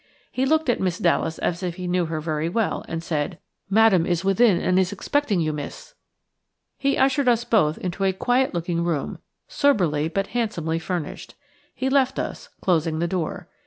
He 0.31 0.47
looked 0.47 0.67
at 0.67 0.79
Miss 0.79 0.97
Dallas 0.97 1.37
as 1.37 1.61
if 1.61 1.75
he 1.75 1.85
knew 1.85 2.07
her 2.07 2.19
very 2.19 2.49
well, 2.49 2.83
and 2.87 3.03
said:– 3.03 3.37
"Madame 3.69 4.07
is 4.07 4.25
within, 4.25 4.59
and 4.59 4.79
is 4.79 4.91
expecting 4.91 5.39
you, 5.41 5.53
miss." 5.53 5.93
He 6.79 6.97
ushered 6.97 7.27
us 7.27 7.43
both 7.43 7.77
into 7.77 8.03
a 8.05 8.11
quiet 8.11 8.51
looking 8.51 8.83
room, 8.83 9.19
soberly 9.47 10.07
but 10.07 10.25
handsomely 10.33 10.79
furnished. 10.79 11.35
He 11.75 11.87
left 11.87 12.17
us, 12.17 12.49
closing 12.61 12.97
the 12.97 13.07
door. 13.07 13.47